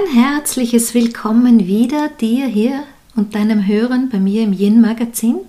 [0.00, 2.84] Ein herzliches Willkommen wieder dir hier
[3.16, 5.40] und deinem Hören bei mir im Yin Magazin.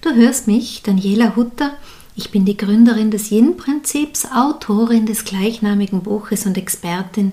[0.00, 1.72] Du hörst mich, Daniela Hutter.
[2.16, 7.32] Ich bin die Gründerin des Yin-Prinzips, Autorin des gleichnamigen Buches und Expertin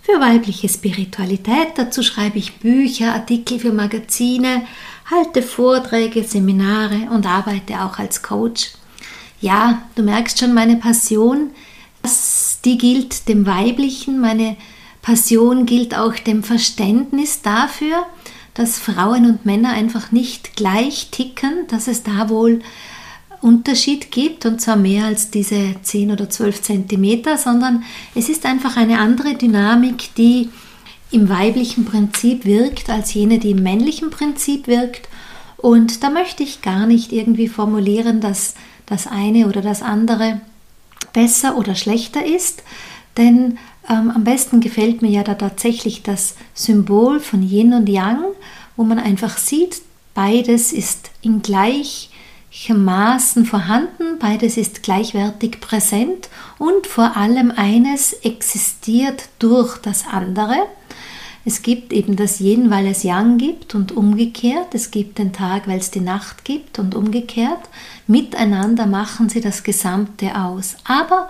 [0.00, 1.72] für weibliche Spiritualität.
[1.76, 4.62] Dazu schreibe ich Bücher, Artikel für Magazine,
[5.10, 8.70] halte Vorträge, Seminare und arbeite auch als Coach.
[9.42, 11.50] Ja, du merkst schon meine Passion,
[12.64, 14.56] die gilt dem Weiblichen, meine
[15.66, 18.06] gilt auch dem Verständnis dafür,
[18.54, 22.60] dass Frauen und Männer einfach nicht gleich ticken, dass es da wohl
[23.40, 28.76] Unterschied gibt und zwar mehr als diese 10 oder 12 Zentimeter, sondern es ist einfach
[28.76, 30.50] eine andere Dynamik, die
[31.10, 35.08] im weiblichen Prinzip wirkt, als jene, die im männlichen Prinzip wirkt.
[35.56, 38.54] Und da möchte ich gar nicht irgendwie formulieren, dass
[38.86, 40.40] das eine oder das andere
[41.12, 42.62] besser oder schlechter ist,
[43.16, 43.58] denn
[43.88, 48.24] ähm, am besten gefällt mir ja da tatsächlich das Symbol von Yin und Yang,
[48.76, 49.82] wo man einfach sieht,
[50.14, 52.10] beides ist in gleich
[52.68, 56.28] Maßen vorhanden, beides ist gleichwertig präsent
[56.58, 60.56] und vor allem eines existiert durch das andere.
[61.44, 64.74] Es gibt eben das Yin, weil es Yang gibt und umgekehrt.
[64.74, 67.60] Es gibt den Tag, weil es die Nacht gibt und umgekehrt.
[68.06, 70.76] Miteinander machen sie das Gesamte aus.
[70.84, 71.28] Aber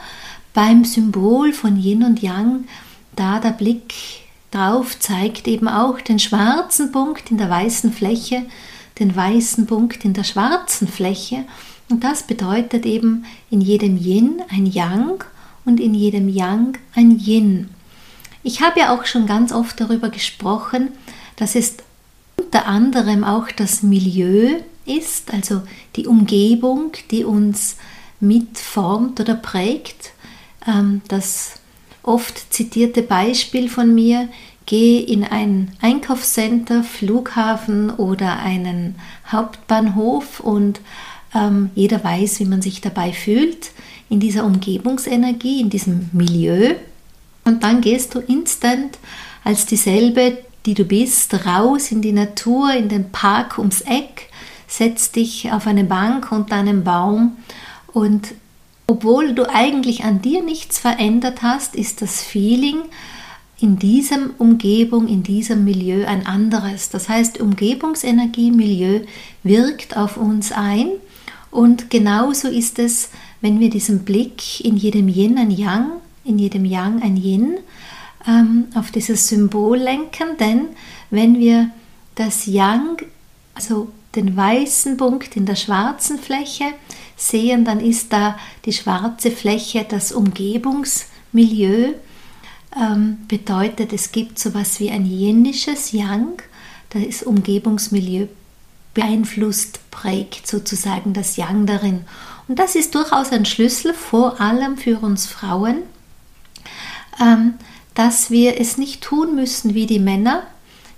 [0.55, 2.65] beim Symbol von Yin und Yang,
[3.17, 3.95] da der Blick
[4.51, 8.47] drauf zeigt eben auch den schwarzen Punkt in der weißen Fläche,
[8.99, 11.45] den weißen Punkt in der schwarzen Fläche.
[11.89, 15.25] Und das bedeutet eben in jedem Yin ein Yang
[15.65, 17.71] und in jedem Yang ein Yin.
[18.43, 20.89] Ich habe ja auch schon ganz oft darüber gesprochen,
[21.37, 21.77] dass es
[22.39, 25.63] unter anderem auch das Milieu ist, also
[25.97, 27.77] die Umgebung, die uns
[28.19, 30.13] mitformt oder prägt.
[30.67, 31.55] Ähm, das
[32.03, 34.29] oft zitierte Beispiel von mir,
[34.71, 38.95] Geh in ein Einkaufscenter, Flughafen oder einen
[39.27, 40.81] Hauptbahnhof und
[41.35, 43.73] ähm, jeder weiß, wie man sich dabei fühlt,
[44.09, 46.75] in dieser Umgebungsenergie, in diesem Milieu.
[47.45, 48.99] Und dann gehst du instant
[49.43, 54.29] als dieselbe, die du bist, raus in die Natur, in den Park ums Eck,
[54.69, 57.39] setzt dich auf eine Bank unter einem Baum
[57.93, 58.29] und
[58.91, 62.79] obwohl du eigentlich an dir nichts verändert hast, ist das Feeling,
[63.61, 66.89] in diesem Umgebung, in diesem Milieu ein anderes.
[66.89, 69.03] Das heißt, Umgebungsenergie, Milieu
[69.45, 70.89] wirkt auf uns ein
[71.53, 75.93] und genauso ist es, wenn wir diesen Blick in jedem Yin ein Yang,
[76.25, 77.59] in jedem Yang ein Yin
[78.27, 80.63] ähm, auf dieses Symbol lenken, denn
[81.11, 81.71] wenn wir
[82.17, 83.03] das Yang,
[83.55, 86.65] also den weißen Punkt in der schwarzen Fläche
[87.21, 91.95] sehen, dann ist da die schwarze Fläche das Umgebungsmilieu
[92.77, 96.43] ähm, bedeutet, es gibt so etwas wie ein jenisches Yang,
[96.91, 98.27] das Umgebungsmilieu
[98.95, 102.05] beeinflusst, prägt sozusagen das Yang darin.
[102.49, 105.83] Und das ist durchaus ein Schlüssel, vor allem für uns Frauen,
[107.21, 107.55] ähm,
[107.95, 110.45] dass wir es nicht tun müssen wie die Männer.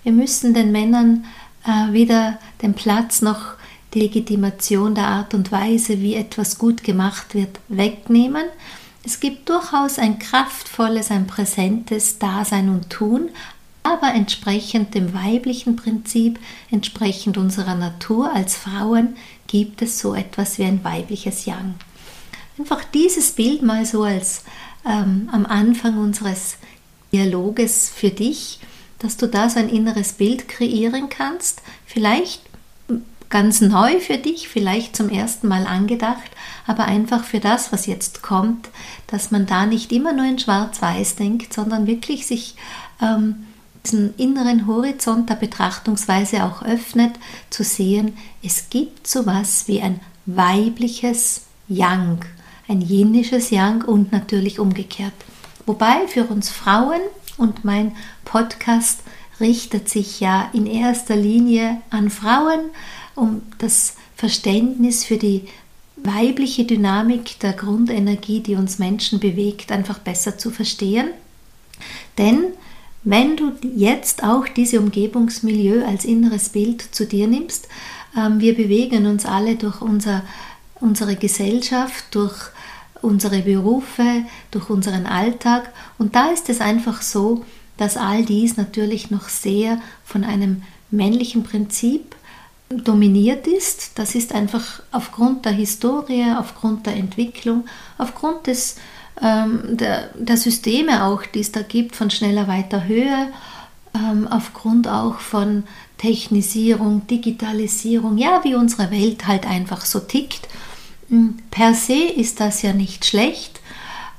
[0.02, 1.24] Wir müssen den Männern
[1.64, 3.54] äh, weder den Platz noch
[3.94, 8.44] Legitimation der Art und Weise, wie etwas gut gemacht wird, wegnehmen,
[9.04, 13.30] es gibt durchaus ein kraftvolles, ein präsentes Dasein und Tun,
[13.82, 16.38] aber entsprechend dem weiblichen Prinzip,
[16.70, 19.16] entsprechend unserer Natur als Frauen,
[19.48, 21.74] gibt es so etwas wie ein weibliches Yang.
[22.58, 24.44] Einfach dieses Bild mal so als
[24.86, 26.58] ähm, am Anfang unseres
[27.12, 28.60] Dialoges für dich,
[29.00, 32.42] dass du da so ein inneres Bild kreieren kannst, vielleicht
[33.32, 36.30] ganz neu für dich, vielleicht zum ersten Mal angedacht,
[36.66, 38.68] aber einfach für das, was jetzt kommt,
[39.06, 42.56] dass man da nicht immer nur in Schwarz-Weiß denkt, sondern wirklich sich
[43.00, 43.46] ähm,
[43.86, 47.12] diesen inneren Horizont der Betrachtungsweise auch öffnet,
[47.48, 52.26] zu sehen, es gibt sowas wie ein weibliches Yang,
[52.68, 55.14] ein jenisches Yang und natürlich umgekehrt.
[55.64, 57.00] Wobei für uns Frauen
[57.38, 57.92] und mein
[58.26, 59.00] Podcast
[59.40, 62.60] richtet sich ja in erster Linie an Frauen,
[63.14, 65.44] um das Verständnis für die
[65.96, 71.08] weibliche Dynamik der Grundenergie, die uns Menschen bewegt, einfach besser zu verstehen.
[72.18, 72.44] Denn
[73.04, 77.68] wenn du jetzt auch diese Umgebungsmilieu als inneres Bild zu dir nimmst,
[78.16, 80.22] ähm, wir bewegen uns alle durch unser,
[80.76, 82.36] unsere Gesellschaft, durch
[83.00, 87.44] unsere Berufe, durch unseren Alltag und da ist es einfach so,
[87.76, 92.14] dass all dies natürlich noch sehr von einem männlichen Prinzip
[92.78, 93.98] dominiert ist.
[93.98, 97.64] Das ist einfach aufgrund der Historie, aufgrund der Entwicklung,
[97.98, 98.76] aufgrund des,
[99.20, 103.28] ähm, der, der Systeme auch, die es da gibt, von schneller, weiter Höhe,
[103.94, 105.64] ähm, aufgrund auch von
[105.98, 110.48] Technisierung, Digitalisierung, ja, wie unsere Welt halt einfach so tickt.
[111.08, 113.60] Hm, per se ist das ja nicht schlecht.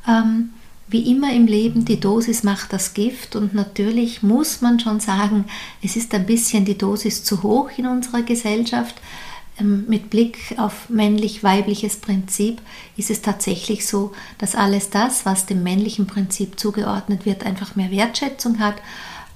[0.07, 0.51] Ähm,
[0.87, 5.45] wie immer im Leben, die Dosis macht das Gift und natürlich muss man schon sagen,
[5.81, 8.95] es ist ein bisschen die Dosis zu hoch in unserer Gesellschaft.
[9.59, 12.61] Ähm, mit Blick auf männlich-weibliches Prinzip
[12.97, 17.91] ist es tatsächlich so, dass alles das, was dem männlichen Prinzip zugeordnet wird, einfach mehr
[17.91, 18.75] Wertschätzung hat,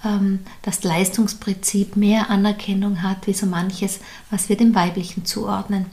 [0.03, 5.85] ähm, das Leistungsprinzip mehr Anerkennung hat, wie so manches, was wir dem weiblichen zuordnen.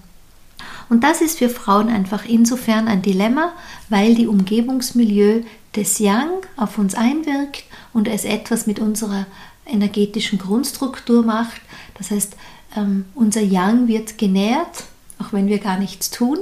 [0.88, 3.52] Und das ist für Frauen einfach insofern ein Dilemma,
[3.88, 5.42] weil die Umgebungsmilieu
[5.74, 9.26] des Yang auf uns einwirkt und es etwas mit unserer
[9.66, 11.60] energetischen Grundstruktur macht.
[11.96, 12.36] Das heißt,
[12.76, 14.84] ähm, unser Yang wird genährt,
[15.18, 16.38] auch wenn wir gar nichts tun.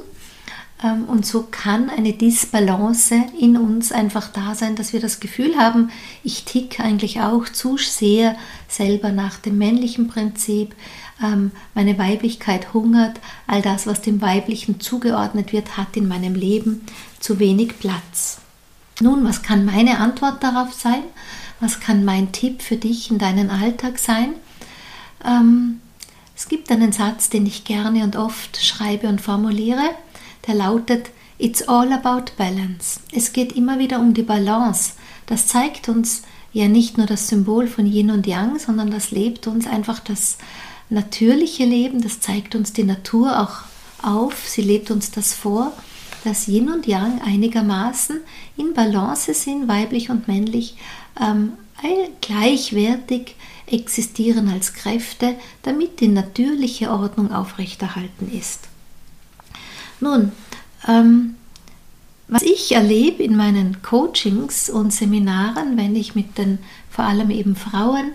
[0.82, 5.56] Ähm, und so kann eine Disbalance in uns einfach da sein, dass wir das Gefühl
[5.56, 5.90] haben,
[6.24, 8.36] ich ticke eigentlich auch zu sehr
[8.68, 10.74] selber nach dem männlichen Prinzip.
[11.22, 16.84] Ähm, meine Weiblichkeit hungert, all das, was dem Weiblichen zugeordnet wird, hat in meinem Leben
[17.20, 18.38] zu wenig Platz.
[19.00, 21.02] Nun, was kann meine Antwort darauf sein?
[21.60, 24.34] Was kann mein Tipp für dich in deinen Alltag sein?
[25.24, 25.80] Ähm,
[26.36, 29.90] es gibt einen Satz, den ich gerne und oft schreibe und formuliere,
[30.46, 33.00] der lautet It's all about balance.
[33.12, 34.92] Es geht immer wieder um die Balance.
[35.26, 36.22] Das zeigt uns
[36.52, 40.38] ja nicht nur das Symbol von Yin und Yang, sondern das lebt uns einfach das
[40.92, 43.62] natürliche Leben, das zeigt uns die Natur auch
[44.02, 45.72] auf, sie lebt uns das vor,
[46.24, 48.20] dass Yin und Yang einigermaßen
[48.56, 50.76] in Balance sind, weiblich und männlich,
[51.20, 51.54] ähm,
[52.20, 53.34] gleichwertig
[53.66, 58.60] existieren als Kräfte, damit die natürliche Ordnung aufrechterhalten ist.
[60.00, 60.32] Nun,
[60.86, 61.34] ähm,
[62.28, 66.58] was ich erlebe in meinen Coachings und Seminaren, wenn ich mit den
[66.90, 68.12] vor allem eben Frauen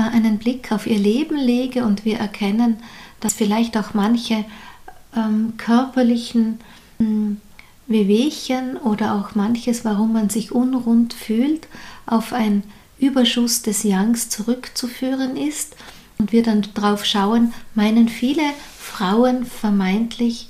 [0.00, 2.78] einen Blick auf ihr Leben lege und wir erkennen,
[3.20, 4.44] dass vielleicht auch manche
[5.16, 6.60] ähm, körperlichen
[7.00, 7.40] ähm,
[7.86, 11.68] Wehwehchen oder auch manches, warum man sich unrund fühlt,
[12.04, 12.64] auf ein
[12.98, 15.76] Überschuss des Yangs zurückzuführen ist
[16.18, 18.42] und wir dann drauf schauen, meinen viele
[18.78, 20.48] Frauen vermeintlich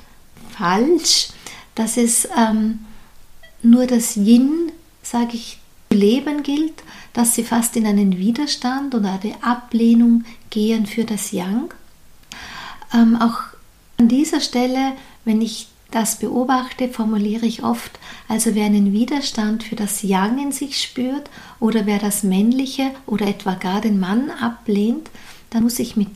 [0.51, 1.29] falsch,
[1.75, 2.81] dass es ähm,
[3.63, 4.73] nur das Yin,
[5.03, 5.59] sage ich,
[5.97, 11.73] Leben gilt, dass sie fast in einen Widerstand oder eine Ablehnung gehen für das Yang.
[12.95, 13.41] Ähm, auch
[13.99, 14.93] an dieser Stelle,
[15.25, 17.99] wenn ich das beobachte, formuliere ich oft,
[18.29, 23.27] also wer einen Widerstand für das Yang in sich spürt oder wer das Männliche oder
[23.27, 25.11] etwa gar den Mann ablehnt,
[25.51, 26.09] dann muss ich mit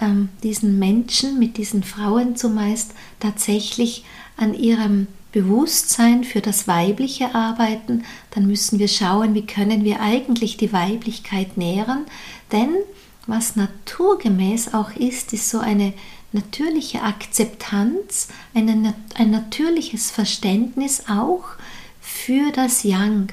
[0.00, 4.04] ähm, diesen Menschen, mit diesen Frauen zumeist tatsächlich
[4.36, 10.56] an ihrem Bewusstsein für das Weibliche arbeiten, dann müssen wir schauen, wie können wir eigentlich
[10.56, 12.06] die Weiblichkeit nähren,
[12.52, 12.70] denn
[13.26, 15.92] was naturgemäß auch ist, ist so eine
[16.32, 21.44] natürliche Akzeptanz, eine, ein natürliches Verständnis auch
[22.00, 23.28] für das Yang.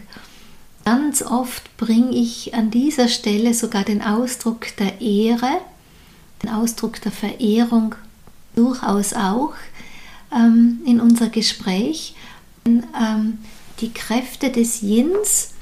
[0.86, 5.60] Ganz oft bringe ich an dieser Stelle sogar den Ausdruck der Ehre,
[6.44, 7.96] den Ausdruck der Verehrung
[8.56, 9.54] durchaus auch
[10.32, 12.16] ähm, in unser Gespräch.
[12.66, 13.40] Ähm,
[13.80, 15.54] die Kräfte des Yins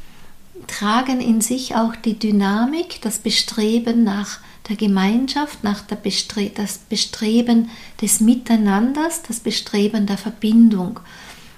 [0.68, 6.78] tragen in sich auch die Dynamik, das Bestreben nach der Gemeinschaft, nach der Bestre das
[6.78, 7.70] Bestreben
[8.02, 11.00] des Miteinanders, das Bestreben der Verbindung.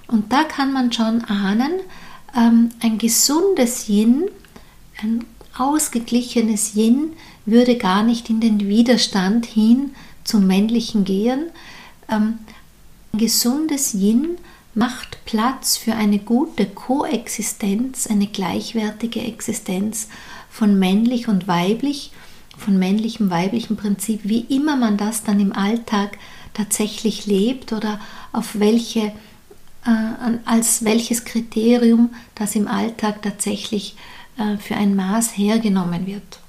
[0.07, 1.71] Und da kann man schon ahnen,
[2.35, 4.25] ähm, ein gesundes Yin,
[5.01, 5.23] ein
[5.57, 7.13] ausgeglichenes Yin
[7.45, 9.91] würde gar nicht in den Widerstand hin
[10.23, 11.45] zum Männlichen gehen.
[12.09, 12.39] Ähm,
[13.17, 14.37] gesundes Yin
[14.73, 20.07] macht Platz für eine gute Koexistenz, eine gleichwertige Existenz
[20.49, 22.11] von männlich und weiblich
[22.57, 26.17] von männlichem, weiblichem Prinzip, wie immer man das dann im Alltag
[26.53, 27.99] tatsächlich lebt oder
[28.31, 29.11] auf welche,
[29.85, 33.95] äh, als welches Kriterium das im Alltag tatsächlich
[34.37, 36.39] äh, für ein Maß hergenommen wird.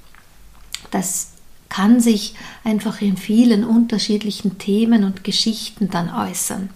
[0.91, 1.33] Das
[1.69, 2.33] kann sich
[2.63, 6.69] einfach in vielen unterschiedlichen Themen und Geschichten dann äußern.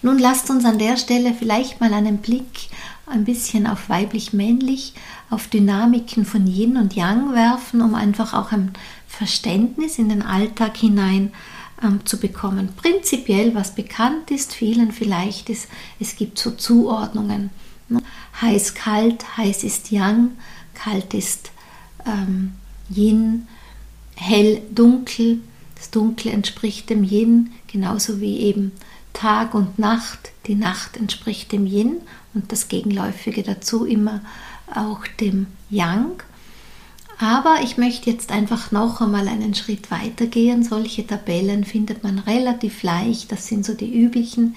[0.00, 2.68] Nun lasst uns an der Stelle vielleicht mal einen Blick
[3.06, 4.92] ein bisschen auf weiblich-männlich,
[5.30, 8.72] auf Dynamiken von Yin und Yang werfen, um einfach auch ein
[9.08, 11.32] Verständnis in den Alltag hinein
[11.82, 12.68] ähm, zu bekommen.
[12.76, 17.50] Prinzipiell, was bekannt ist, vielen vielleicht ist, es gibt so Zuordnungen.
[17.88, 18.02] Ne?
[18.40, 20.32] Heiß, kalt, heiß ist Yang,
[20.74, 21.50] kalt ist
[22.06, 22.52] ähm,
[22.88, 23.48] Yin,
[24.18, 25.40] hell, dunkel.
[25.76, 28.72] Das Dunkle entspricht dem Yin, genauso wie eben
[29.12, 30.32] Tag und Nacht.
[30.46, 31.98] Die Nacht entspricht dem Yin
[32.34, 34.20] und das Gegenläufige dazu immer
[34.74, 36.22] auch dem Yang.
[37.20, 40.62] Aber ich möchte jetzt einfach noch einmal einen Schritt weiter gehen.
[40.62, 43.32] Solche Tabellen findet man relativ leicht.
[43.32, 44.54] Das sind so die üblichen,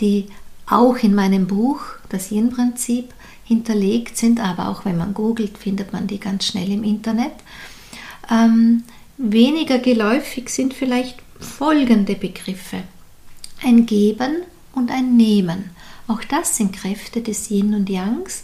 [0.00, 0.26] die
[0.66, 1.80] auch in meinem Buch,
[2.10, 3.12] das Yin-Prinzip,
[3.44, 4.40] hinterlegt sind.
[4.40, 7.32] Aber auch wenn man googelt, findet man die ganz schnell im Internet.
[8.30, 8.84] Ähm,
[9.16, 12.82] weniger geläufig sind vielleicht folgende Begriffe.
[13.62, 14.42] Ein Geben
[14.72, 15.70] und ein Nehmen.
[16.06, 18.42] Auch das sind Kräfte des Yin und Yangs.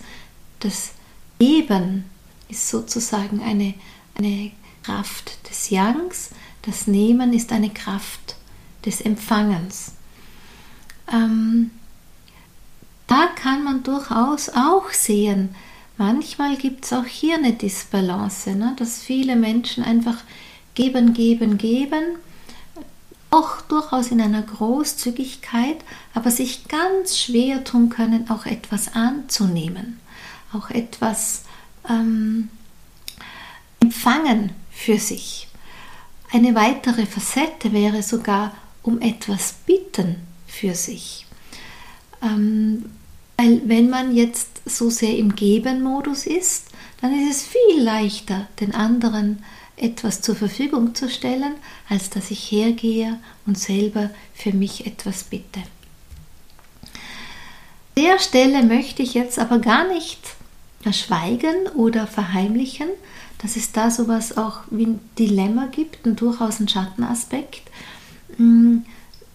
[0.61, 0.93] Das
[1.39, 2.05] Geben
[2.49, 3.75] ist sozusagen eine,
[4.17, 6.31] eine Kraft des Yangs,
[6.62, 8.37] das Nehmen ist eine Kraft
[8.85, 9.93] des Empfangens.
[11.12, 11.71] Ähm,
[13.07, 15.55] da kann man durchaus auch sehen,
[15.97, 18.75] manchmal gibt es auch hier eine Disbalance, ne?
[18.79, 20.19] dass viele Menschen einfach
[20.81, 22.05] geben, geben, geben,
[23.31, 25.77] auch durchaus in einer Großzügigkeit,
[26.15, 30.01] aber sich ganz schwer tun können, auch etwas anzunehmen,
[30.53, 31.43] auch etwas
[31.89, 32.49] ähm,
[33.81, 35.49] empfangen für sich.
[36.33, 41.27] Eine weitere Facette wäre sogar um etwas bitten für sich.
[42.23, 42.87] Ähm,
[43.37, 46.69] weil wenn man jetzt so sehr im Geben-Modus ist,
[47.01, 49.43] dann ist es viel leichter, den anderen
[49.81, 51.55] etwas zur Verfügung zu stellen,
[51.89, 55.61] als dass ich hergehe und selber für mich etwas bitte.
[57.97, 60.21] An der Stelle möchte ich jetzt aber gar nicht
[60.81, 62.89] verschweigen oder verheimlichen,
[63.43, 67.63] dass es da sowas auch wie ein Dilemma gibt und durchaus ein Schattenaspekt.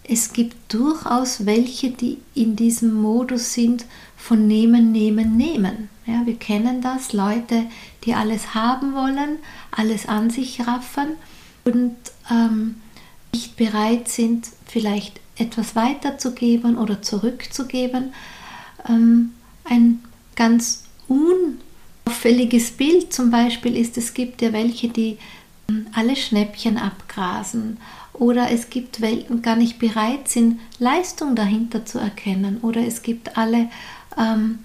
[0.08, 3.84] Es gibt durchaus welche, die in diesem Modus sind
[4.16, 5.88] von Nehmen, Nehmen, Nehmen.
[6.06, 7.64] Ja, wir kennen das, Leute,
[8.04, 9.38] die alles haben wollen,
[9.72, 11.16] alles an sich raffen
[11.64, 11.96] und
[12.30, 12.76] ähm,
[13.32, 18.12] nicht bereit sind, vielleicht etwas weiterzugeben oder zurückzugeben.
[18.88, 19.32] Ähm,
[19.64, 20.04] ein
[20.36, 25.18] ganz unauffälliges Bild zum Beispiel ist, es gibt ja welche, die
[25.68, 27.78] ähm, alle Schnäppchen abgrasen
[28.18, 33.02] oder es gibt welche, die gar nicht bereit sind, Leistung dahinter zu erkennen oder es
[33.02, 33.68] gibt alle,
[34.18, 34.60] ähm,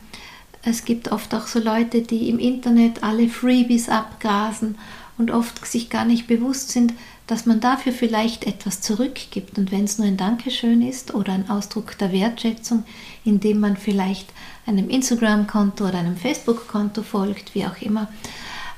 [0.64, 4.78] es gibt oft auch so Leute, die im Internet alle Freebies abgrasen
[5.18, 6.94] und oft sich gar nicht bewusst sind,
[7.28, 9.58] dass man dafür vielleicht etwas zurückgibt.
[9.58, 12.84] Und wenn es nur ein Dankeschön ist oder ein Ausdruck der Wertschätzung,
[13.24, 14.28] indem man vielleicht
[14.66, 18.10] einem Instagram-Konto oder einem Facebook-Konto folgt, wie auch immer.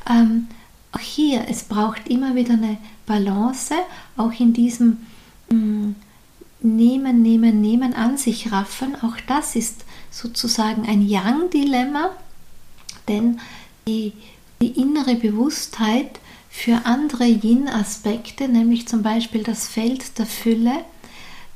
[0.09, 0.47] Ähm,
[0.93, 3.73] auch hier, es braucht immer wieder eine Balance,
[4.15, 5.05] auch in diesem
[5.49, 5.95] mm,
[6.61, 8.95] Nehmen, Nehmen, Nehmen an sich raffen.
[9.01, 12.11] Auch das ist sozusagen ein Yang-Dilemma,
[13.07, 13.39] denn
[13.87, 14.13] die,
[14.61, 16.19] die innere Bewusstheit
[16.49, 20.85] für andere Yin-Aspekte, nämlich zum Beispiel das Feld der Fülle,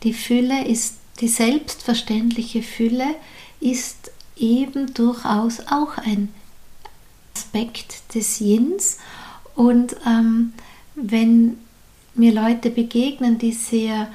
[0.03, 3.15] die Fülle ist die selbstverständliche Fülle,
[3.59, 6.33] ist eben durchaus auch ein
[7.35, 8.97] Aspekt des Yins.
[9.57, 10.53] Und ähm,
[10.93, 11.57] wenn
[12.13, 14.07] mir Leute begegnen, die sehr,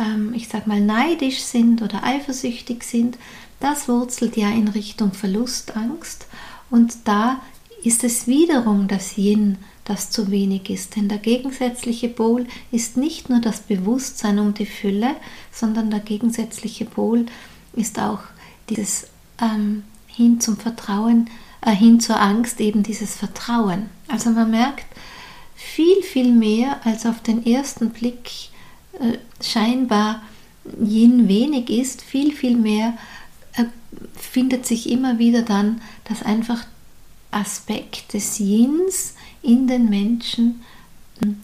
[0.00, 3.18] ähm, ich sag mal, neidisch sind oder eifersüchtig sind,
[3.60, 6.26] das wurzelt ja in Richtung Verlustangst.
[6.70, 7.42] Und da
[7.84, 10.96] ist es wiederum das Yin, das zu wenig ist.
[10.96, 15.14] Denn der gegensätzliche Pol ist nicht nur das Bewusstsein um die Fülle,
[15.52, 17.26] sondern der gegensätzliche Pol
[17.74, 18.20] ist auch
[18.70, 19.08] dieses
[19.42, 21.28] ähm, hin zum Vertrauen,
[21.60, 23.90] äh, hin zur Angst, eben dieses Vertrauen.
[24.08, 24.86] Also man merkt
[25.54, 28.30] viel, viel mehr als auf den ersten Blick
[29.00, 30.22] äh, scheinbar
[30.80, 32.94] Yin wenig ist, viel, viel mehr
[33.54, 33.64] äh,
[34.14, 36.66] findet sich immer wieder dann, dass einfach
[37.30, 40.62] Aspekt des Yins in den Menschen
[41.22, 41.40] hm,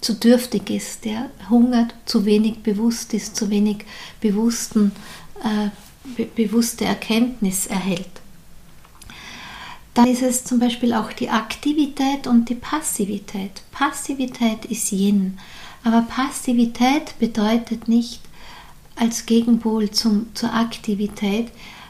[0.00, 3.84] zu dürftig ist, der hungert, zu wenig bewusst ist, zu wenig
[4.20, 4.92] bewussten
[5.42, 5.70] äh,
[6.16, 8.19] be bewusste Erkenntnis erhält.
[9.94, 13.62] Dann ist es zum Beispiel auch die Aktivität und die Passivität.
[13.72, 15.38] Passivität ist Yin,
[15.82, 18.20] aber Passivität bedeutet nicht
[18.94, 21.48] als Gegenpol zum, zur Aktivität,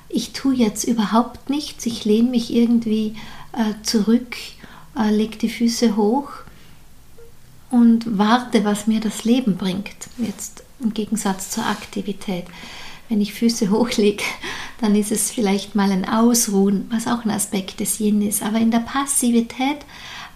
[0.09, 3.14] ich tue jetzt überhaupt nichts, ich lehne mich irgendwie
[3.52, 4.37] äh, zurück,
[4.97, 6.30] äh, lege die Füße hoch
[7.71, 10.09] und warte, was mir das Leben bringt.
[10.19, 12.47] Jetzt im Gegensatz zur Aktivität
[13.11, 14.25] wenn ich Füße hochlege,
[14.80, 18.42] dann ist es vielleicht mal ein Ausruhen, was auch ein Aspekt des Yin ist.
[18.42, 19.78] Aber in der Passivität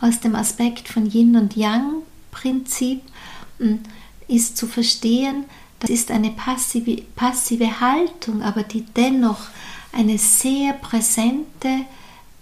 [0.00, 3.00] aus dem Aspekt von Yin und Yang Prinzip
[3.58, 3.80] hm,
[4.28, 5.44] ist zu verstehen,
[5.80, 9.48] das ist eine passive, passive Haltung, aber die dennoch
[9.92, 11.68] eine sehr präsente,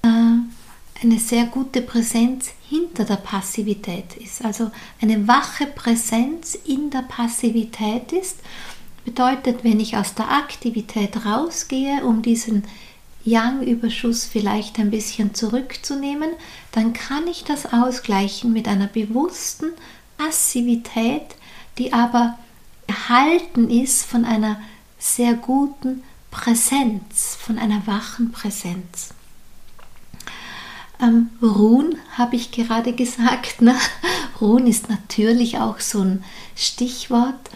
[0.02, 4.44] äh, eine sehr gute Präsenz hinter der Passivität ist.
[4.44, 8.36] Also eine wache Präsenz in der Passivität ist
[9.04, 12.64] Bedeutet, wenn ich aus der Aktivität rausgehe, um diesen
[13.24, 16.30] Yang-Überschuss vielleicht ein bisschen zurückzunehmen,
[16.72, 19.72] dann kann ich das ausgleichen mit einer bewussten
[20.18, 21.36] Passivität,
[21.78, 22.38] die aber
[22.86, 24.60] erhalten ist von einer
[24.98, 29.10] sehr guten Präsenz, von einer wachen Präsenz.
[31.00, 33.60] Ähm, Ruhen habe ich gerade gesagt.
[33.62, 33.74] Ne?
[34.40, 36.24] Ruhen ist natürlich auch so ein
[36.56, 37.50] Stichwort.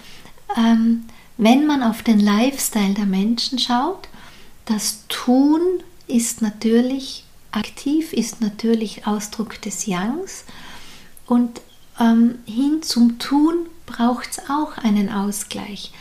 [0.57, 1.05] Ähm,
[1.37, 4.09] wenn man auf den Lifestyle der Menschen schaut,
[4.65, 5.61] das Tun
[6.07, 10.45] ist natürlich aktiv, ist natürlich Ausdruck des Yangs
[11.27, 11.61] und
[12.01, 15.93] ähm, hin zum Tun braucht es auch einen Ausgleich.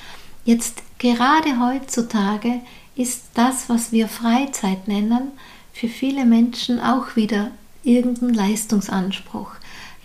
[0.43, 2.61] Jetzt gerade heutzutage
[2.95, 5.31] ist das, was wir Freizeit nennen,
[5.73, 7.51] für viele Menschen auch wieder
[7.83, 9.51] irgendein Leistungsanspruch.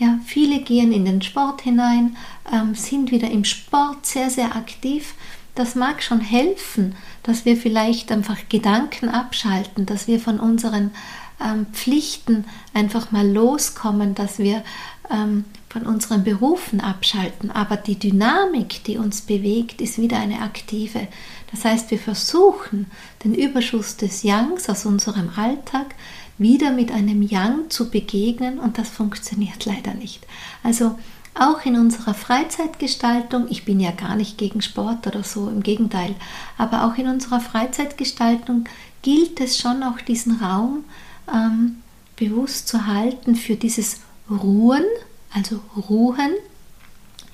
[0.01, 2.17] Ja, viele gehen in den Sport hinein,
[2.51, 5.15] ähm, sind wieder im Sport sehr, sehr aktiv.
[5.55, 10.93] Das mag schon helfen, dass wir vielleicht einfach Gedanken abschalten, dass wir von unseren
[11.39, 14.65] ähm, Pflichten einfach mal loskommen, dass wir
[15.11, 17.51] ähm, von unseren Berufen abschalten.
[17.51, 21.09] Aber die Dynamik, die uns bewegt, ist wieder eine aktive.
[21.53, 22.87] Das heißt, wir versuchen,
[23.25, 25.95] den Überschuss des Yangs aus unserem Alltag
[26.39, 30.27] wieder mit einem Yang zu begegnen und das funktioniert leider nicht.
[30.63, 30.99] Also
[31.35, 36.15] auch in unserer Freizeitgestaltung, ich bin ja gar nicht gegen Sport oder so, im Gegenteil,
[36.59, 38.65] aber auch in unserer Freizeitgestaltung
[39.03, 40.85] gilt es schon auch diesen Raum
[41.33, 41.77] ähm,
[42.17, 44.85] bewusst zu halten für dieses Ruhen,
[45.33, 46.33] also Ruhen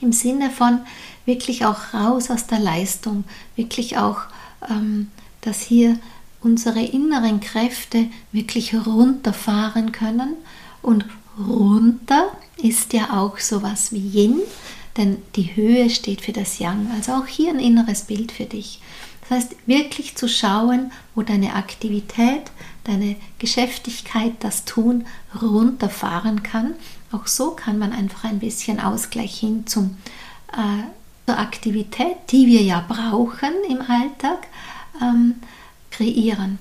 [0.01, 0.81] im Sinne von
[1.27, 4.23] wirklich auch raus aus der Leistung, wirklich auch,
[4.69, 5.11] ähm,
[5.43, 5.99] dass hier
[6.41, 10.35] unsere inneren Kräfte wirklich runterfahren können.
[10.83, 11.05] Und
[11.39, 12.31] runter
[12.63, 14.41] ist ja auch sowas wie Yin,
[14.97, 16.91] denn die Höhe steht für das Yang.
[16.95, 18.81] Also auch hier ein inneres Bild für dich.
[19.29, 22.43] Das heißt, wirklich zu schauen, wo deine Aktivität,
[22.85, 25.05] deine Geschäftigkeit, das Tun
[25.41, 26.75] runterfahren kann.
[27.11, 29.97] Auch so kann man einfach ein bisschen Ausgleich hin zum,
[30.53, 30.85] äh,
[31.27, 34.47] zur Aktivität, die wir ja brauchen im Alltag,
[35.03, 35.37] ähm,
[35.91, 36.59] kreieren.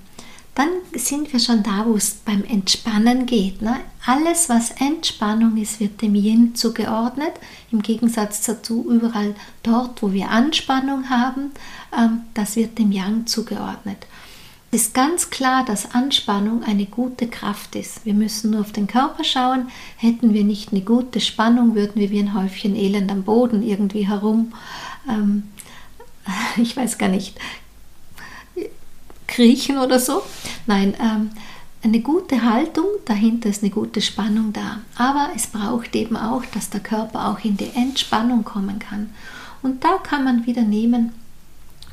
[0.56, 3.62] Dann sind wir schon da, wo es beim Entspannen geht.
[3.62, 3.76] Ne?
[4.06, 7.34] Alles, was Entspannung ist, wird dem Yin zugeordnet.
[7.72, 11.52] Im Gegensatz dazu, überall dort, wo wir Anspannung haben,
[11.96, 14.08] ähm, das wird dem Yang zugeordnet.
[14.76, 18.06] Ist ganz klar, dass Anspannung eine gute Kraft ist.
[18.06, 19.70] Wir müssen nur auf den Körper schauen.
[19.96, 24.06] Hätten wir nicht eine gute Spannung, würden wir wie ein Häufchen Elend am Boden irgendwie
[24.06, 24.52] herum,
[25.08, 25.44] ähm,
[26.58, 27.40] ich weiß gar nicht,
[29.28, 30.22] kriechen oder so.
[30.68, 31.32] Nein, ähm,
[31.82, 34.80] eine gute Haltung, dahinter ist eine gute Spannung da.
[34.98, 39.12] Aber es braucht eben auch, dass der Körper auch in die Entspannung kommen kann.
[39.62, 41.14] Und da kann man wieder nehmen,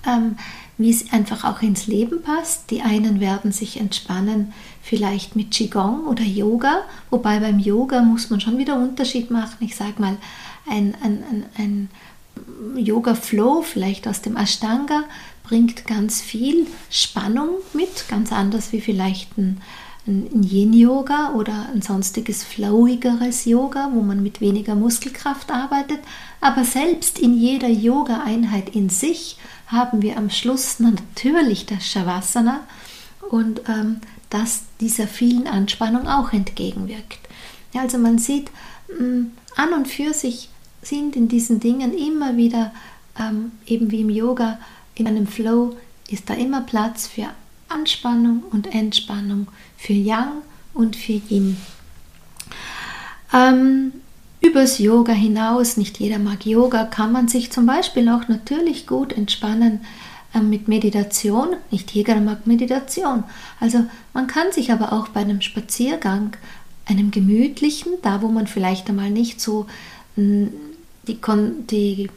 [0.04, 0.36] ähm,
[0.78, 2.70] wie es einfach auch ins Leben passt.
[2.70, 8.40] Die einen werden sich entspannen, vielleicht mit Qigong oder Yoga, wobei beim Yoga muss man
[8.40, 9.58] schon wieder Unterschied machen.
[9.60, 10.16] Ich sage mal,
[10.68, 11.88] ein, ein, ein, ein
[12.76, 15.04] Yoga-Flow, vielleicht aus dem Ashtanga,
[15.42, 19.60] bringt ganz viel Spannung mit, ganz anders wie vielleicht ein,
[20.06, 26.00] ein Yin-Yoga oder ein sonstiges flowigeres Yoga, wo man mit weniger Muskelkraft arbeitet.
[26.40, 29.36] Aber selbst in jeder Yoga-Einheit in sich
[29.72, 32.60] haben wir am Schluss natürlich das Shavasana
[33.30, 37.18] und ähm, das dieser vielen Anspannung auch entgegenwirkt.
[37.72, 38.50] Ja, also man sieht,
[38.98, 40.48] mh, mm, an und für sich
[40.82, 42.72] sind in diesen Dingen immer wieder,
[43.18, 44.58] ähm, eben wie im Yoga,
[44.94, 45.76] in einem Flow
[46.08, 47.28] ist da immer Platz für
[47.68, 50.42] Anspannung und Entspannung, für Yang
[50.74, 51.56] und für Yin.
[53.32, 53.92] Ähm,
[54.42, 59.12] übers Yoga hinaus, nicht jeder mag Yoga, kann man sich zum Beispiel auch natürlich gut
[59.12, 59.80] entspannen
[60.34, 61.56] äh, mit Meditation.
[61.70, 63.24] Nicht jeder mag Meditation.
[63.60, 66.36] Also man kann sich aber auch bei einem Spaziergang,
[66.86, 69.66] einem gemütlichen, da wo man vielleicht einmal nicht so
[70.16, 70.48] die,
[71.06, 72.10] die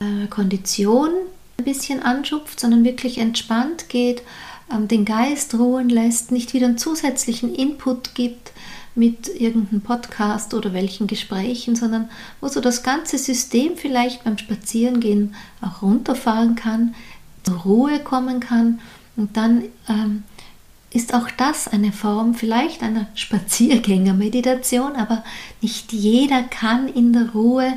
[0.00, 1.10] äh, Kondition
[1.58, 4.22] ein bisschen anschupft, sondern wirklich entspannt geht,
[4.72, 8.52] ähm, den Geist ruhen lässt, nicht wieder einen zusätzlichen Input gibt
[8.94, 12.08] mit irgendeinem Podcast oder welchen Gesprächen, sondern
[12.40, 16.94] wo so das ganze System vielleicht beim Spazierengehen auch runterfahren kann,
[17.44, 18.80] zur Ruhe kommen kann
[19.16, 20.24] und dann ähm,
[20.92, 25.24] ist auch das eine Form vielleicht einer Spaziergängermeditation, aber
[25.60, 27.74] nicht jeder kann in der Ruhe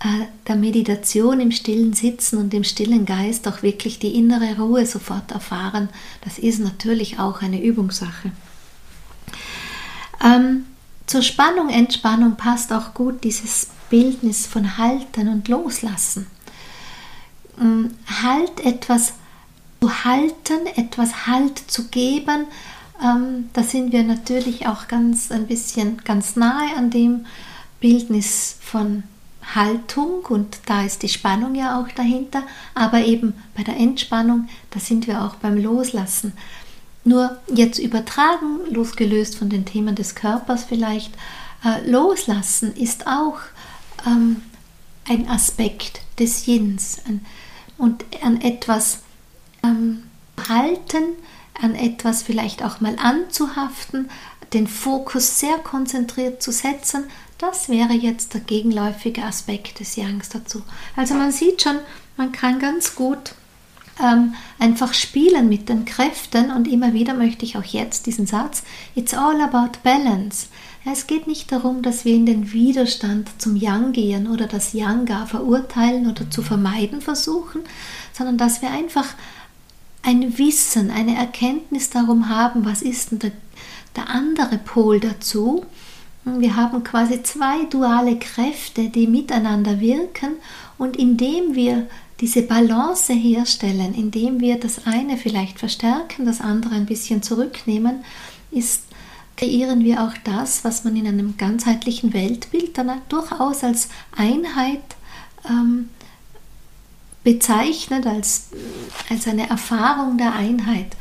[0.00, 4.84] äh, der Meditation im stillen Sitzen und im stillen Geist auch wirklich die innere Ruhe
[4.84, 5.88] sofort erfahren.
[6.22, 8.32] Das ist natürlich auch eine Übungssache.
[10.22, 10.66] Ähm,
[11.06, 16.26] zur Spannung, Entspannung passt auch gut dieses Bildnis von Halten und Loslassen.
[17.60, 19.14] Ähm, halt etwas
[19.80, 22.46] zu halten, etwas Halt zu geben.
[23.02, 27.26] Ähm, da sind wir natürlich auch ganz ein bisschen ganz nahe an dem
[27.80, 29.02] Bildnis von
[29.54, 32.42] Haltung und da ist die Spannung ja auch dahinter,
[32.74, 36.34] aber eben bei der Entspannung, da sind wir auch beim Loslassen.
[37.10, 41.12] Nur jetzt übertragen, losgelöst von den Themen des Körpers vielleicht,
[41.64, 43.40] äh, loslassen ist auch
[44.06, 44.42] ähm,
[45.08, 47.26] ein Aspekt des Yins ein,
[47.78, 49.00] und an etwas
[49.64, 50.04] ähm,
[50.48, 51.02] halten,
[51.60, 54.08] an etwas vielleicht auch mal anzuhaften,
[54.52, 57.06] den Fokus sehr konzentriert zu setzen,
[57.38, 60.62] das wäre jetzt der gegenläufige Aspekt des Yangs dazu.
[60.94, 61.80] Also man sieht schon,
[62.16, 63.34] man kann ganz gut
[64.02, 68.62] ähm, einfach spielen mit den Kräften und immer wieder möchte ich auch jetzt diesen Satz,
[68.94, 70.46] It's all about balance.
[70.84, 75.04] Es geht nicht darum, dass wir in den Widerstand zum Yang gehen oder das Yang
[75.04, 77.60] gar verurteilen oder zu vermeiden versuchen,
[78.12, 79.06] sondern dass wir einfach
[80.02, 83.32] ein Wissen, eine Erkenntnis darum haben, was ist denn der,
[83.96, 85.66] der andere Pol dazu.
[86.24, 90.32] Wir haben quasi zwei duale Kräfte, die miteinander wirken
[90.78, 91.86] und indem wir
[92.20, 98.04] diese Balance herstellen, indem wir das eine vielleicht verstärken, das andere ein bisschen zurücknehmen,
[98.50, 98.82] ist,
[99.36, 104.82] kreieren wir auch das, was man in einem ganzheitlichen Weltbild dann durchaus als Einheit
[105.48, 105.88] ähm,
[107.24, 108.50] bezeichnet, als,
[109.08, 110.96] als eine Erfahrung der Einheit.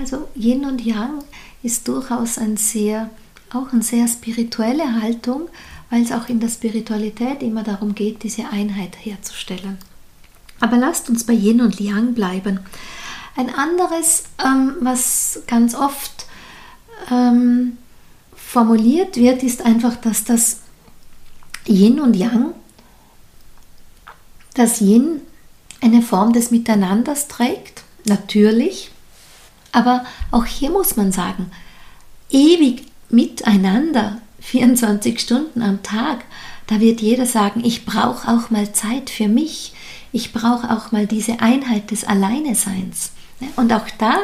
[0.00, 1.24] Also Yin und Yang
[1.62, 3.10] ist durchaus ein sehr,
[3.52, 5.48] auch eine sehr spirituelle Haltung,
[5.90, 9.78] weil es auch in der Spiritualität immer darum geht, diese Einheit herzustellen.
[10.60, 12.60] Aber lasst uns bei Yin und Yang bleiben.
[13.36, 16.26] Ein anderes, ähm, was ganz oft
[17.10, 17.78] ähm,
[18.34, 20.60] formuliert wird, ist einfach, dass das
[21.66, 22.54] Yin und Yang,
[24.54, 25.20] das Yin
[25.80, 28.90] eine Form des Miteinanders trägt, natürlich,
[29.72, 31.50] aber auch hier muss man sagen,
[32.30, 36.24] ewig miteinander, 24 Stunden am Tag,
[36.66, 39.72] da wird jeder sagen, ich brauche auch mal Zeit für mich,
[40.14, 43.10] ich brauche auch mal diese Einheit des Alleineseins.
[43.56, 44.14] Und auch da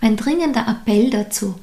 [0.00, 1.56] mein dringender Appell dazu,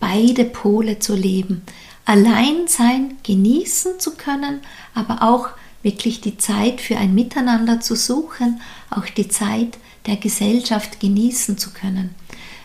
[0.00, 1.60] beide Pole zu leben.
[2.06, 4.60] Allein sein, genießen zu können,
[4.94, 5.50] aber auch
[5.82, 11.72] wirklich die Zeit für ein Miteinander zu suchen, auch die Zeit der Gesellschaft genießen zu
[11.74, 12.14] können.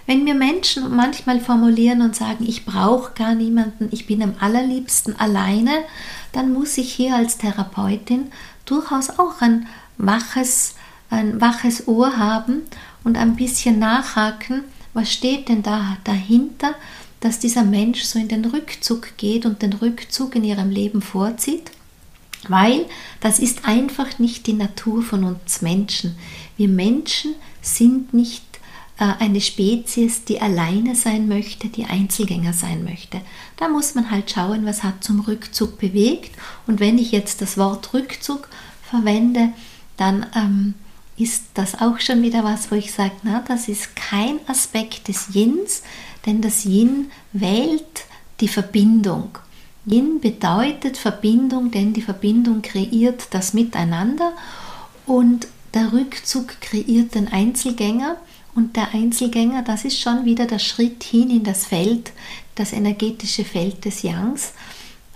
[0.05, 5.19] Wenn mir Menschen manchmal formulieren und sagen, ich brauche gar niemanden, ich bin am allerliebsten
[5.19, 5.71] alleine,
[6.31, 8.31] dann muss ich hier als Therapeutin
[8.65, 9.67] durchaus auch ein
[10.05, 10.75] waches,
[11.09, 12.63] ein waches Ohr haben
[13.03, 16.75] und ein bisschen nachhaken, was steht denn da dahinter,
[17.19, 21.71] dass dieser Mensch so in den Rückzug geht und den Rückzug in ihrem Leben vorzieht?
[22.47, 22.85] Weil
[23.19, 26.17] das ist einfach nicht die Natur von uns Menschen.
[26.57, 28.43] Wir Menschen sind nicht
[28.97, 33.21] äh, eine Spezies, die alleine sein möchte, die Einzelgänger sein möchte.
[33.57, 36.31] Da muss man halt schauen, was hat zum Rückzug bewegt.
[36.65, 38.49] Und wenn ich jetzt das Wort Rückzug
[38.89, 39.53] verwende,
[40.01, 40.73] dann ähm,
[41.15, 45.27] ist das auch schon wieder was, wo ich sage, na, das ist kein Aspekt des
[45.35, 45.83] Yins,
[46.25, 48.05] denn das Yin wählt
[48.39, 49.37] die Verbindung.
[49.85, 54.33] Yin bedeutet Verbindung, denn die Verbindung kreiert das Miteinander
[55.05, 58.17] und der Rückzug kreiert den Einzelgänger
[58.55, 62.11] und der Einzelgänger, das ist schon wieder der Schritt hin in das Feld,
[62.55, 64.53] das energetische Feld des Yangs,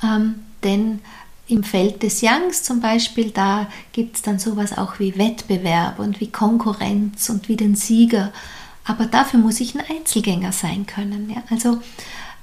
[0.03, 0.99] ähm, denn
[1.47, 6.19] im Feld des Yangs zum Beispiel, da gibt es dann sowas auch wie Wettbewerb und
[6.19, 8.31] wie Konkurrenz und wie den Sieger.
[8.83, 11.29] Aber dafür muss ich ein Einzelgänger sein können.
[11.29, 11.43] Ja?
[11.49, 11.79] Also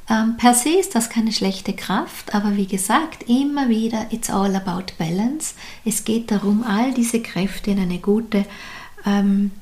[0.09, 4.55] ähm, per se ist das keine schlechte Kraft, aber wie gesagt, immer wieder, it's all
[4.55, 5.55] about balance.
[5.85, 8.45] Es geht darum, all diese Kräfte in eine gute,
[9.07, 9.53] ähm,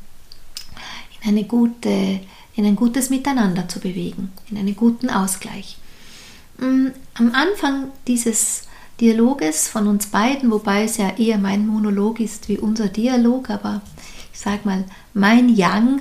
[1.22, 2.20] in eine gute,
[2.56, 5.76] in ein gutes Miteinander zu bewegen, in einen guten Ausgleich.
[6.58, 8.62] Mm, am Anfang dieses
[9.00, 13.80] Dialoges von uns beiden, wobei es ja eher mein Monolog ist wie unser Dialog, aber
[14.32, 14.84] ich sage mal,
[15.14, 16.00] mein Yang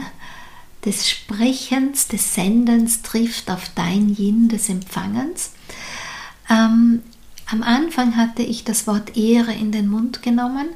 [0.85, 5.51] des Sprechens, des Sendens trifft auf dein Yin des Empfangens.
[6.49, 7.01] Ähm,
[7.45, 10.67] am Anfang hatte ich das Wort Ehre in den Mund genommen,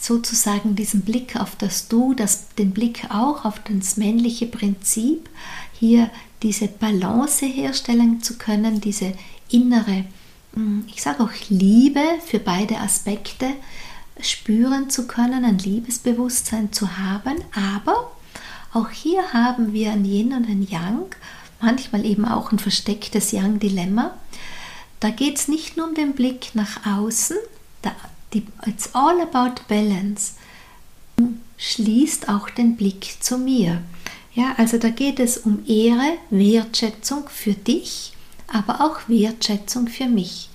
[0.00, 5.28] sozusagen diesen Blick auf das Du, das, den Blick auch auf das männliche Prinzip,
[5.78, 6.10] hier
[6.42, 9.12] diese Balance herstellen zu können, diese
[9.50, 10.06] innere hm,
[10.86, 13.46] ich sage auch Liebe für beide Aspekte
[14.20, 18.12] spüren zu können, ein Liebesbewusstsein zu haben, aber
[18.72, 21.14] auch hier haben wir ein Yin und ein Yang,
[21.60, 24.14] manchmal eben auch ein verstecktes Yang-Dilemma.
[25.00, 27.36] Da geht es nicht nur um den Blick nach außen,
[27.82, 27.92] da,
[28.32, 30.34] die, it's all about balance.
[31.56, 33.82] schließt auch den Blick zu mir.
[34.34, 38.13] Ja, also da geht es um Ehre, Wertschätzung für dich,
[38.46, 40.48] aber auch Wertschätzung für mich.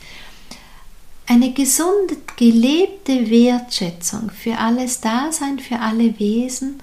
[1.27, 6.81] Eine gesunde, gelebte Wertschätzung für alles Dasein, für alle Wesen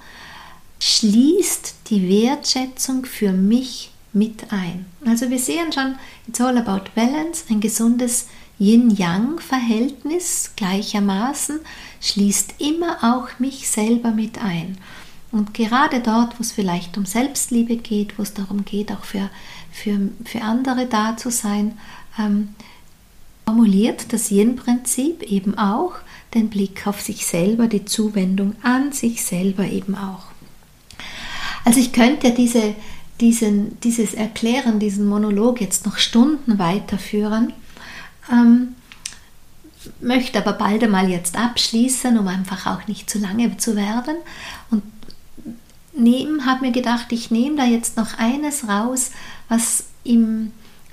[0.79, 4.85] schließt die Wertschätzung für mich mit ein.
[5.05, 5.95] Also wir sehen schon,
[6.27, 8.27] it's all about balance, ein gesundes
[8.59, 11.59] Yin-Yang-Verhältnis gleichermaßen
[12.01, 14.77] schließt immer auch mich selber mit ein.
[15.31, 19.29] Und gerade dort, wo es vielleicht um Selbstliebe geht, wo es darum geht, auch für,
[19.77, 21.77] für, für andere da zu sein,
[22.19, 22.49] ähm,
[23.45, 25.93] formuliert das Yin-Prinzip eben auch
[26.33, 30.25] den Blick auf sich selber, die Zuwendung an sich selber eben auch.
[31.63, 32.75] Also ich könnte diese,
[33.21, 37.53] diesen, dieses Erklären, diesen Monolog jetzt noch Stunden weiterführen,
[38.31, 38.75] ähm,
[40.01, 44.15] möchte aber bald einmal jetzt abschließen, um einfach auch nicht zu lange zu werden.
[45.97, 49.11] Nehmen, habe mir gedacht, ich nehme da jetzt noch eines raus,
[49.49, 50.51] was im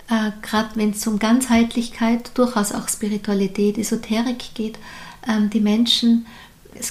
[0.09, 4.79] äh, gerade wenn es um Ganzheitlichkeit, durchaus auch Spiritualität, Esoterik geht,
[5.27, 6.27] ähm, die Menschen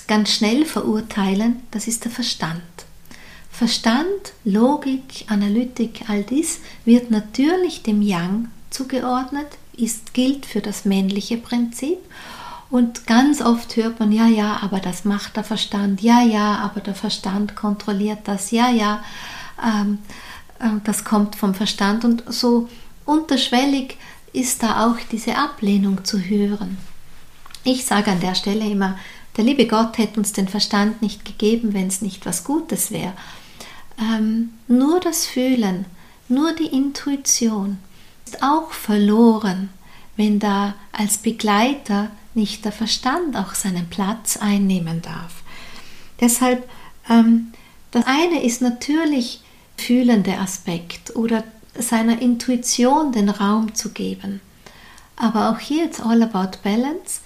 [0.07, 2.61] ganz schnell verurteilen, das ist der Verstand.
[3.51, 9.47] Verstand, Logik, Analytik, all dies wird natürlich dem Yang zugeordnet,
[9.77, 11.99] ist, gilt für das männliche Prinzip.
[12.73, 16.79] Und ganz oft hört man, ja, ja, aber das macht der Verstand, ja, ja, aber
[16.79, 19.03] der Verstand kontrolliert das, ja, ja,
[19.63, 19.99] ähm,
[20.57, 22.03] äh, das kommt vom Verstand.
[22.03, 22.67] Und so
[23.05, 23.99] unterschwellig
[24.33, 26.79] ist da auch diese Ablehnung zu hören.
[27.63, 28.97] Ich sage an der Stelle immer,
[29.37, 33.13] der liebe Gott hätte uns den Verstand nicht gegeben, wenn es nicht was Gutes wäre.
[33.99, 35.85] Ähm, nur das Fühlen,
[36.27, 37.77] nur die Intuition
[38.25, 39.69] ist auch verloren,
[40.17, 45.43] wenn da als Begleiter nicht der Verstand auch seinen Platz einnehmen darf.
[46.19, 46.67] Deshalb,
[47.09, 47.53] ähm,
[47.91, 49.41] das eine ist natürlich
[49.77, 51.43] fühlende Aspekt oder
[51.77, 54.41] seiner Intuition den Raum zu geben.
[55.15, 57.21] Aber auch hier it's all about balance.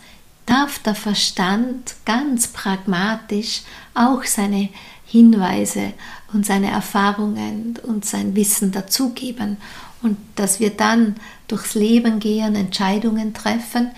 [0.45, 4.69] Darf der Verstand ganz pragmatisch auch seine
[5.05, 5.93] Hinweise
[6.33, 9.57] und seine Erfahrungen und sein Wissen dazugeben
[10.01, 11.15] und dass wir dann
[11.47, 13.91] durchs Leben gehen, Entscheidungen treffen,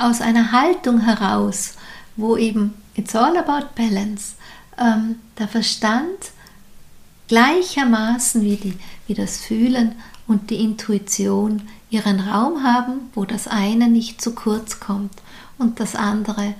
[0.00, 1.74] aus einer Haltung heraus,
[2.16, 4.34] wo eben it's all about balance,
[4.78, 6.32] ähm, der Verstand
[7.28, 9.94] gleichermaßen wie, die, wie das Fühlen
[10.26, 15.12] und die Intuition ihren Raum haben, wo das eine nicht zu kurz kommt
[15.58, 16.54] und das andere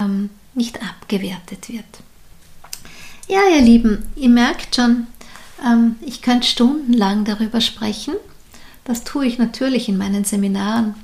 [0.00, 1.84] ähm, nicht abgewertet wird.
[3.28, 5.06] Ja, ihr Lieben, ihr merkt schon,
[5.64, 8.14] ähm, ich könnte stundenlang darüber sprechen.
[8.84, 10.94] Das tue ich natürlich in meinen Seminaren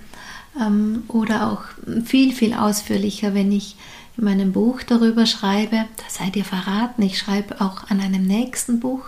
[1.09, 1.63] oder auch
[2.05, 3.77] viel, viel ausführlicher, wenn ich
[4.17, 5.87] in meinem Buch darüber schreibe.
[6.05, 7.03] Das seid ihr verraten.
[7.03, 9.05] Ich schreibe auch an einem nächsten Buch.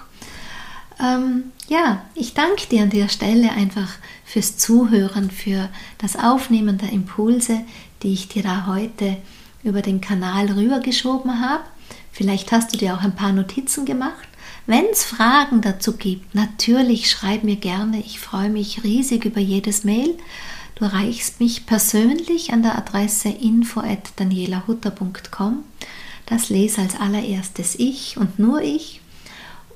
[1.00, 3.88] Ähm, ja, ich danke dir an der Stelle einfach
[4.24, 7.60] fürs Zuhören, für das Aufnehmen der Impulse,
[8.02, 9.16] die ich dir da heute
[9.62, 11.64] über den Kanal rübergeschoben habe.
[12.12, 14.28] Vielleicht hast du dir auch ein paar Notizen gemacht.
[14.66, 17.98] Wenn es Fragen dazu gibt, natürlich schreib mir gerne.
[18.00, 20.16] Ich freue mich riesig über jedes Mail.
[20.74, 25.64] Du erreichst mich persönlich an der Adresse info@danielahutter.com.
[26.26, 29.02] Das lese als allererstes ich und nur ich.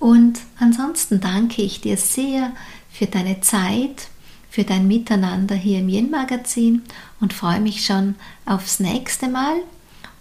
[0.00, 2.52] Und ansonsten danke ich dir sehr
[2.90, 4.08] für deine Zeit,
[4.50, 6.82] für dein Miteinander hier im Yin-Magazin
[7.20, 9.56] und freue mich schon aufs nächste Mal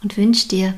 [0.04, 0.76] und wünsche dir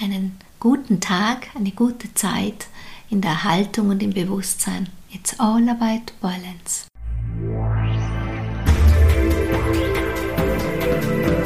[0.00, 2.68] einen guten Tag, eine gute Zeit
[3.10, 4.88] in der Haltung und im Bewusstsein.
[5.12, 6.86] It's all about balance.
[10.92, 11.41] Bye.